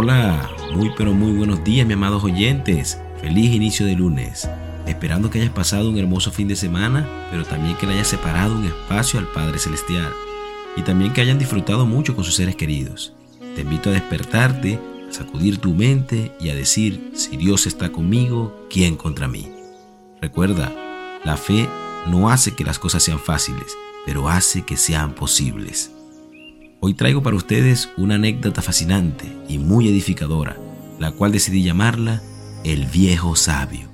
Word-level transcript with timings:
Hola, 0.00 0.48
muy 0.76 0.92
pero 0.96 1.12
muy 1.12 1.32
buenos 1.32 1.64
días, 1.64 1.84
mis 1.84 1.96
amados 1.96 2.22
oyentes. 2.22 3.00
Feliz 3.20 3.52
inicio 3.52 3.84
de 3.84 3.96
lunes. 3.96 4.48
Esperando 4.86 5.28
que 5.28 5.40
hayas 5.40 5.52
pasado 5.52 5.90
un 5.90 5.98
hermoso 5.98 6.30
fin 6.30 6.46
de 6.46 6.54
semana, 6.54 7.26
pero 7.32 7.44
también 7.44 7.76
que 7.76 7.84
le 7.88 7.94
hayas 7.94 8.06
separado 8.06 8.54
un 8.54 8.64
espacio 8.64 9.18
al 9.18 9.26
Padre 9.26 9.58
Celestial. 9.58 10.12
Y 10.76 10.82
también 10.82 11.12
que 11.12 11.20
hayan 11.20 11.40
disfrutado 11.40 11.84
mucho 11.84 12.14
con 12.14 12.22
sus 12.22 12.36
seres 12.36 12.54
queridos. 12.54 13.12
Te 13.56 13.62
invito 13.62 13.90
a 13.90 13.94
despertarte, 13.94 14.78
a 15.10 15.12
sacudir 15.12 15.58
tu 15.58 15.74
mente 15.74 16.30
y 16.38 16.50
a 16.50 16.54
decir, 16.54 17.10
si 17.16 17.36
Dios 17.36 17.66
está 17.66 17.90
conmigo, 17.90 18.68
¿quién 18.70 18.94
contra 18.94 19.26
mí? 19.26 19.50
Recuerda, 20.22 20.72
la 21.24 21.36
fe 21.36 21.68
no 22.06 22.30
hace 22.30 22.54
que 22.54 22.62
las 22.62 22.78
cosas 22.78 23.02
sean 23.02 23.18
fáciles, 23.18 23.76
pero 24.06 24.28
hace 24.28 24.62
que 24.62 24.76
sean 24.76 25.12
posibles. 25.12 25.90
Hoy 26.80 26.94
traigo 26.94 27.24
para 27.24 27.34
ustedes 27.34 27.90
una 27.96 28.14
anécdota 28.14 28.62
fascinante 28.62 29.26
y 29.48 29.58
muy 29.58 29.88
edificadora, 29.88 30.56
la 31.00 31.10
cual 31.10 31.32
decidí 31.32 31.64
llamarla 31.64 32.22
El 32.62 32.86
viejo 32.86 33.34
sabio. 33.34 33.88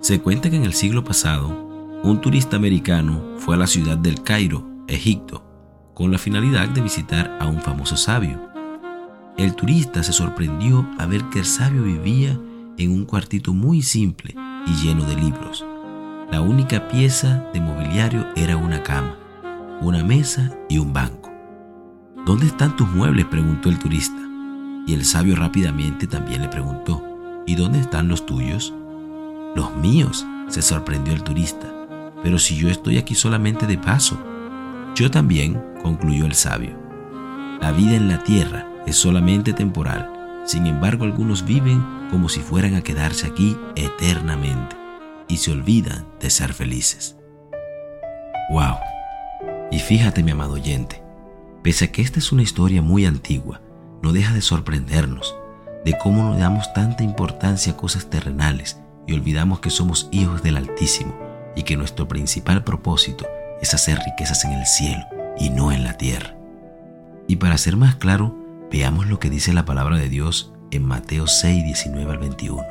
Se 0.00 0.20
cuenta 0.20 0.48
que 0.48 0.54
en 0.54 0.62
el 0.62 0.74
siglo 0.74 1.02
pasado, 1.02 1.48
un 2.04 2.20
turista 2.20 2.54
americano 2.54 3.34
fue 3.38 3.56
a 3.56 3.58
la 3.58 3.66
ciudad 3.66 3.98
del 3.98 4.22
Cairo, 4.22 4.64
Egipto, 4.86 5.44
con 5.92 6.12
la 6.12 6.18
finalidad 6.18 6.68
de 6.68 6.82
visitar 6.82 7.36
a 7.40 7.48
un 7.48 7.60
famoso 7.62 7.96
sabio. 7.96 8.40
El 9.36 9.56
turista 9.56 10.04
se 10.04 10.12
sorprendió 10.12 10.88
a 10.98 11.06
ver 11.06 11.24
que 11.30 11.40
el 11.40 11.46
sabio 11.46 11.82
vivía 11.82 12.38
en 12.76 12.92
un 12.92 13.04
cuartito 13.04 13.52
muy 13.52 13.82
simple 13.82 14.36
y 14.66 14.86
lleno 14.86 15.04
de 15.04 15.16
libros. 15.16 15.66
La 16.30 16.42
única 16.42 16.86
pieza 16.86 17.44
de 17.52 17.60
mobiliario 17.60 18.24
era 18.36 18.56
una 18.56 18.84
cama 18.84 19.16
una 19.80 20.02
mesa 20.02 20.50
y 20.68 20.78
un 20.78 20.92
banco. 20.92 21.30
¿Dónde 22.26 22.46
están 22.46 22.76
tus 22.76 22.88
muebles? 22.88 23.26
preguntó 23.26 23.68
el 23.68 23.78
turista. 23.78 24.20
Y 24.86 24.94
el 24.94 25.04
sabio 25.04 25.36
rápidamente 25.36 26.06
también 26.06 26.42
le 26.42 26.48
preguntó, 26.48 27.02
¿y 27.46 27.54
dónde 27.54 27.80
están 27.80 28.08
los 28.08 28.26
tuyos? 28.26 28.72
Los 29.54 29.76
míos, 29.76 30.26
se 30.48 30.62
sorprendió 30.62 31.12
el 31.12 31.22
turista, 31.22 31.66
pero 32.22 32.38
si 32.38 32.56
yo 32.56 32.68
estoy 32.68 32.98
aquí 32.98 33.14
solamente 33.14 33.66
de 33.66 33.78
paso. 33.78 34.18
Yo 34.94 35.10
también, 35.10 35.62
concluyó 35.82 36.26
el 36.26 36.34
sabio. 36.34 36.76
La 37.60 37.72
vida 37.72 37.96
en 37.96 38.08
la 38.08 38.22
tierra 38.24 38.66
es 38.86 38.96
solamente 38.96 39.52
temporal, 39.52 40.42
sin 40.44 40.66
embargo 40.66 41.04
algunos 41.04 41.44
viven 41.44 41.84
como 42.10 42.28
si 42.28 42.40
fueran 42.40 42.74
a 42.74 42.82
quedarse 42.82 43.26
aquí 43.26 43.56
eternamente 43.76 44.76
y 45.28 45.36
se 45.36 45.52
olvidan 45.52 46.06
de 46.20 46.30
ser 46.30 46.54
felices. 46.54 47.16
¡Wow! 48.50 48.76
Y 49.70 49.80
fíjate, 49.80 50.22
mi 50.22 50.30
amado 50.30 50.54
oyente, 50.54 51.02
pese 51.62 51.86
a 51.86 51.92
que 51.92 52.02
esta 52.02 52.18
es 52.18 52.32
una 52.32 52.42
historia 52.42 52.80
muy 52.82 53.04
antigua, 53.04 53.60
no 54.02 54.12
deja 54.12 54.32
de 54.32 54.40
sorprendernos 54.40 55.34
de 55.84 55.96
cómo 55.98 56.22
nos 56.22 56.38
damos 56.38 56.72
tanta 56.72 57.02
importancia 57.02 57.72
a 57.72 57.76
cosas 57.76 58.10
terrenales 58.10 58.78
y 59.06 59.14
olvidamos 59.14 59.60
que 59.60 59.70
somos 59.70 60.08
hijos 60.10 60.42
del 60.42 60.56
Altísimo 60.56 61.18
y 61.56 61.62
que 61.62 61.76
nuestro 61.76 62.08
principal 62.08 62.64
propósito 62.64 63.26
es 63.60 63.74
hacer 63.74 63.98
riquezas 63.98 64.44
en 64.44 64.52
el 64.52 64.66
cielo 64.66 65.04
y 65.38 65.50
no 65.50 65.72
en 65.72 65.84
la 65.84 65.94
tierra. 65.94 66.36
Y 67.26 67.36
para 67.36 67.58
ser 67.58 67.76
más 67.76 67.96
claro, 67.96 68.36
veamos 68.70 69.06
lo 69.06 69.18
que 69.18 69.30
dice 69.30 69.52
la 69.52 69.64
palabra 69.64 69.96
de 69.96 70.08
Dios 70.08 70.52
en 70.70 70.84
Mateo 70.84 71.26
6, 71.26 71.64
19 71.64 72.10
al 72.10 72.18
21. 72.18 72.62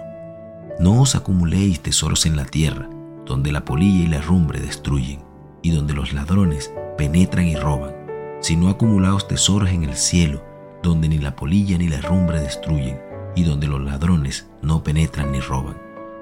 No 0.79 1.01
os 1.01 1.15
acumuléis 1.15 1.79
tesoros 1.79 2.25
en 2.25 2.35
la 2.35 2.45
tierra, 2.45 2.89
donde 3.25 3.51
la 3.51 3.65
polilla 3.65 4.05
y 4.05 4.07
la 4.07 4.21
rumbre 4.21 4.59
destruyen, 4.59 5.21
y 5.61 5.71
donde 5.71 5.93
los 5.93 6.13
ladrones 6.13 6.71
penetran 6.97 7.45
y 7.45 7.55
roban, 7.55 7.95
sino 8.41 8.69
acumulados 8.69 9.27
tesoros 9.27 9.69
en 9.69 9.83
el 9.83 9.95
cielo, 9.95 10.43
donde 10.83 11.07
ni 11.07 11.17
la 11.19 11.35
polilla 11.35 11.77
ni 11.77 11.87
la 11.87 11.97
herrumbre 11.97 12.41
destruyen, 12.41 12.99
y 13.35 13.43
donde 13.43 13.67
los 13.67 13.81
ladrones 13.81 14.47
no 14.61 14.83
penetran 14.83 15.31
ni 15.31 15.39
roban, 15.39 15.77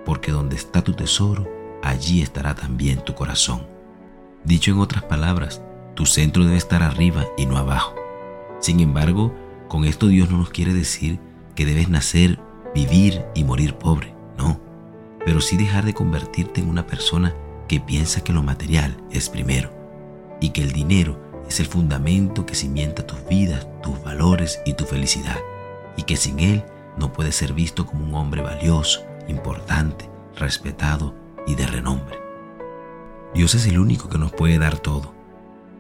porque 0.06 0.32
donde 0.32 0.56
está 0.56 0.84
tu 0.84 0.94
tesoro, 0.94 1.48
allí 1.82 2.22
estará 2.22 2.56
también 2.56 3.00
tu 3.04 3.16
corazón. 3.16 3.66
Dicho 4.44 4.72
en 4.72 4.80
otras 4.80 5.04
palabras, 5.04 5.62
tu 5.96 6.06
centro 6.06 6.44
debe 6.44 6.58
estar 6.58 6.84
arriba 6.84 7.26
y 7.38 7.46
no 7.46 7.58
abajo. 7.58 7.96
Sin 8.60 8.80
embargo, 8.82 9.34
con 9.68 9.86
esto 9.86 10.08
Dios 10.08 10.30
no 10.30 10.38
nos 10.38 10.50
quiere 10.50 10.74
decir 10.74 11.20
que 11.56 11.66
debes 11.66 11.90
nacer, 11.90 12.40
vivir 12.74 13.24
y 13.34 13.44
morir 13.44 13.76
pobre, 13.76 14.14
no, 14.38 14.60
pero 15.26 15.42
sí 15.42 15.58
dejar 15.58 15.86
de 15.86 15.94
convertirte 15.94 16.62
en 16.62 16.70
una 16.70 16.86
persona 16.86 17.34
que 17.68 17.80
piensa 17.80 18.24
que 18.24 18.34
lo 18.34 18.44
material 18.44 18.98
es 19.10 19.30
primero 19.30 19.75
y 20.40 20.50
que 20.50 20.64
el 20.64 20.72
dinero 20.72 21.20
es 21.48 21.60
el 21.60 21.68
fundamento 21.68 22.46
que 22.46 22.56
cimienta 22.56 23.06
tus 23.06 23.26
vidas, 23.28 23.68
tus 23.82 24.02
valores 24.04 24.62
y 24.66 24.74
tu 24.74 24.86
felicidad, 24.86 25.38
y 25.98 26.04
que 26.04 26.18
sin 26.18 26.40
él 26.40 26.64
no 26.98 27.14
puedes 27.14 27.36
ser 27.36 27.54
visto 27.54 27.86
como 27.86 28.06
un 28.06 28.16
hombre 28.16 28.42
valioso, 28.42 29.06
importante, 29.28 30.10
respetado 30.36 31.14
y 31.48 31.56
de 31.56 31.68
renombre. 31.68 32.20
Dios 33.34 33.54
es 33.56 33.68
el 33.68 33.80
único 33.80 34.10
que 34.10 34.18
nos 34.18 34.32
puede 34.32 34.58
dar 34.58 34.80
todo, 34.80 35.14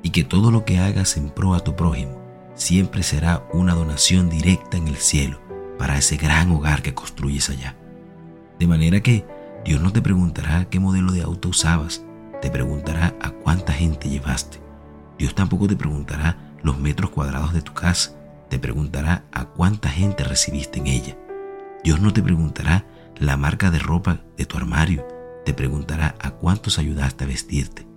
y 0.03 0.11
que 0.11 0.23
todo 0.23 0.51
lo 0.51 0.65
que 0.65 0.79
hagas 0.79 1.17
en 1.17 1.29
pro 1.29 1.55
a 1.55 1.61
tu 1.61 1.75
prójimo 1.75 2.21
siempre 2.53 3.03
será 3.03 3.47
una 3.53 3.73
donación 3.73 4.29
directa 4.29 4.77
en 4.77 4.87
el 4.87 4.97
cielo 4.97 5.39
para 5.77 5.97
ese 5.97 6.17
gran 6.17 6.51
hogar 6.51 6.81
que 6.81 6.93
construyes 6.93 7.49
allá. 7.49 7.75
De 8.59 8.67
manera 8.67 9.01
que 9.01 9.25
Dios 9.65 9.81
no 9.81 9.91
te 9.91 10.01
preguntará 10.01 10.65
qué 10.65 10.79
modelo 10.79 11.11
de 11.11 11.23
auto 11.23 11.49
usabas, 11.49 12.03
te 12.45 12.51
preguntará 12.51 13.15
a 13.23 13.31
cuánta 13.31 13.73
gente 13.73 14.07
llevaste. 14.07 14.61
Dios 15.17 15.33
tampoco 15.33 15.67
te 15.67 15.75
preguntará 15.75 16.53
los 16.61 16.77
metros 16.77 17.09
cuadrados 17.09 17.53
de 17.53 17.63
tu 17.63 17.73
casa, 17.73 18.11
te 18.51 18.59
preguntará 18.59 19.25
a 19.31 19.45
cuánta 19.45 19.89
gente 19.89 20.23
recibiste 20.23 20.77
en 20.77 20.85
ella. 20.85 21.17
Dios 21.83 21.99
no 22.01 22.13
te 22.13 22.21
preguntará 22.21 22.85
la 23.17 23.35
marca 23.35 23.71
de 23.71 23.79
ropa 23.79 24.19
de 24.37 24.45
tu 24.45 24.57
armario, 24.57 25.07
te 25.43 25.55
preguntará 25.55 26.13
a 26.21 26.29
cuántos 26.35 26.77
ayudaste 26.77 27.23
a 27.23 27.27
vestirte. 27.27 27.87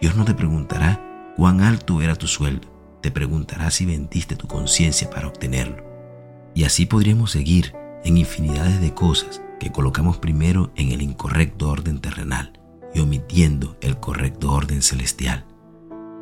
Dios 0.00 0.16
no 0.16 0.24
te 0.24 0.34
preguntará 0.34 1.32
cuán 1.36 1.60
alto 1.60 2.02
era 2.02 2.16
tu 2.16 2.26
sueldo, 2.26 2.66
te 3.00 3.12
preguntará 3.12 3.70
si 3.70 3.86
vendiste 3.86 4.34
tu 4.34 4.48
conciencia 4.48 5.08
para 5.08 5.28
obtenerlo. 5.28 5.84
Y 6.52 6.64
así 6.64 6.84
podríamos 6.84 7.30
seguir 7.30 7.76
en 8.02 8.18
infinidades 8.18 8.80
de 8.80 8.92
cosas 8.92 9.40
que 9.60 9.70
colocamos 9.70 10.18
primero 10.18 10.72
en 10.74 10.90
el 10.90 11.00
incorrecto 11.00 11.70
orden 11.70 12.00
terrenal 12.00 12.57
y 12.94 13.00
omitiendo 13.00 13.76
el 13.80 13.98
correcto 13.98 14.52
orden 14.52 14.82
celestial. 14.82 15.44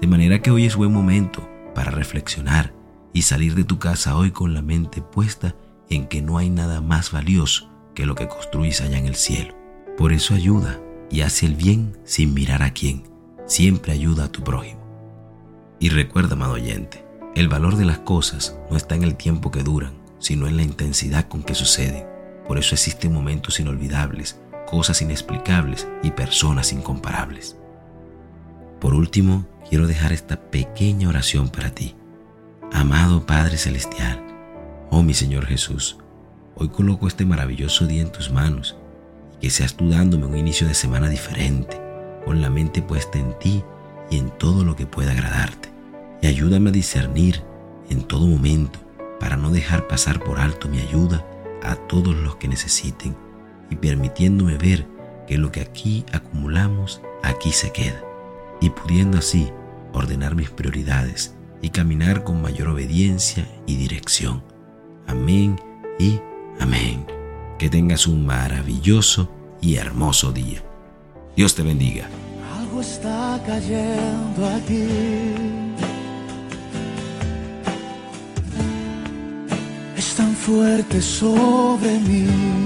De 0.00 0.06
manera 0.06 0.42
que 0.42 0.50
hoy 0.50 0.66
es 0.66 0.76
buen 0.76 0.92
momento 0.92 1.48
para 1.74 1.90
reflexionar 1.90 2.74
y 3.12 3.22
salir 3.22 3.54
de 3.54 3.64
tu 3.64 3.78
casa 3.78 4.16
hoy 4.16 4.30
con 4.30 4.54
la 4.54 4.62
mente 4.62 5.00
puesta 5.00 5.54
en 5.88 6.06
que 6.06 6.22
no 6.22 6.38
hay 6.38 6.50
nada 6.50 6.80
más 6.80 7.12
valioso 7.12 7.70
que 7.94 8.06
lo 8.06 8.14
que 8.14 8.28
construís 8.28 8.80
allá 8.80 8.98
en 8.98 9.06
el 9.06 9.14
cielo. 9.14 9.54
Por 9.96 10.12
eso 10.12 10.34
ayuda 10.34 10.78
y 11.10 11.22
hace 11.22 11.46
el 11.46 11.54
bien 11.54 11.96
sin 12.04 12.34
mirar 12.34 12.62
a 12.62 12.72
quién. 12.72 13.04
Siempre 13.46 13.92
ayuda 13.92 14.24
a 14.24 14.32
tu 14.32 14.42
prójimo. 14.42 14.80
Y 15.78 15.88
recuerda, 15.90 16.34
amado 16.34 16.54
oyente, 16.54 17.04
el 17.34 17.48
valor 17.48 17.76
de 17.76 17.84
las 17.84 17.98
cosas 18.00 18.58
no 18.70 18.76
está 18.76 18.94
en 18.94 19.02
el 19.02 19.16
tiempo 19.16 19.50
que 19.50 19.62
duran, 19.62 19.92
sino 20.18 20.46
en 20.46 20.56
la 20.56 20.62
intensidad 20.62 21.28
con 21.28 21.42
que 21.42 21.54
suceden. 21.54 22.04
Por 22.46 22.58
eso 22.58 22.74
existen 22.74 23.12
momentos 23.12 23.60
inolvidables 23.60 24.40
cosas 24.66 25.00
inexplicables 25.00 25.88
y 26.02 26.10
personas 26.10 26.72
incomparables. 26.72 27.56
Por 28.80 28.94
último, 28.94 29.46
quiero 29.68 29.86
dejar 29.86 30.12
esta 30.12 30.36
pequeña 30.36 31.08
oración 31.08 31.48
para 31.48 31.70
ti. 31.70 31.94
Amado 32.72 33.24
Padre 33.24 33.56
Celestial, 33.56 34.22
oh 34.90 35.02
mi 35.02 35.14
Señor 35.14 35.46
Jesús, 35.46 35.98
hoy 36.56 36.68
coloco 36.68 37.06
este 37.06 37.24
maravilloso 37.24 37.86
día 37.86 38.02
en 38.02 38.12
tus 38.12 38.30
manos 38.30 38.76
y 39.36 39.38
que 39.38 39.50
seas 39.50 39.74
tú 39.74 39.88
dándome 39.88 40.26
un 40.26 40.36
inicio 40.36 40.66
de 40.66 40.74
semana 40.74 41.08
diferente, 41.08 41.80
con 42.24 42.42
la 42.42 42.50
mente 42.50 42.82
puesta 42.82 43.18
en 43.18 43.38
ti 43.38 43.64
y 44.10 44.18
en 44.18 44.30
todo 44.30 44.64
lo 44.64 44.76
que 44.76 44.86
pueda 44.86 45.12
agradarte. 45.12 45.70
Y 46.20 46.26
ayúdame 46.26 46.70
a 46.70 46.72
discernir 46.72 47.42
en 47.88 48.02
todo 48.02 48.26
momento 48.26 48.78
para 49.20 49.36
no 49.36 49.50
dejar 49.50 49.86
pasar 49.86 50.20
por 50.20 50.40
alto 50.40 50.68
mi 50.68 50.80
ayuda 50.80 51.24
a 51.62 51.76
todos 51.76 52.14
los 52.14 52.36
que 52.36 52.48
necesiten 52.48 53.16
y 53.70 53.76
permitiéndome 53.76 54.56
ver 54.56 54.86
que 55.26 55.38
lo 55.38 55.50
que 55.50 55.60
aquí 55.60 56.04
acumulamos 56.12 57.00
aquí 57.22 57.52
se 57.52 57.72
queda 57.72 58.00
y 58.60 58.70
pudiendo 58.70 59.18
así 59.18 59.50
ordenar 59.92 60.34
mis 60.34 60.50
prioridades 60.50 61.34
y 61.62 61.70
caminar 61.70 62.22
con 62.24 62.40
mayor 62.42 62.68
obediencia 62.68 63.48
y 63.66 63.76
dirección. 63.76 64.42
Amén 65.06 65.58
y 65.98 66.20
amén. 66.60 67.06
Que 67.58 67.70
tengas 67.70 68.06
un 68.06 68.26
maravilloso 68.26 69.30
y 69.60 69.76
hermoso 69.76 70.32
día. 70.32 70.62
Dios 71.34 71.54
te 71.54 71.62
bendiga. 71.62 72.08
Algo 72.58 72.80
está 72.80 73.40
cayendo 73.46 74.46
aquí. 74.56 74.86
Es 79.96 80.14
tan 80.14 80.34
fuerte 80.34 81.00
sobre 81.00 81.98
mí. 82.00 82.65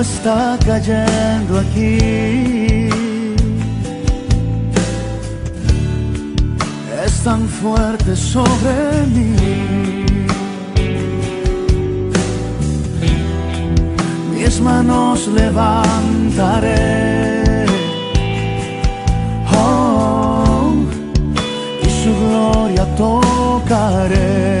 Está 0.00 0.58
cayendo 0.64 1.60
aquí. 1.60 2.88
Es 7.04 7.22
tan 7.22 7.48
fuerte 7.48 8.14
sobre 8.16 9.06
mí. 9.14 9.64
mis 14.44 14.60
manos 14.60 15.26
levantaré. 15.28 16.74
Oh, 19.52 20.74
y 21.82 21.88
su 21.88 22.10
gloria 22.20 22.84
tocaré. 22.96 24.53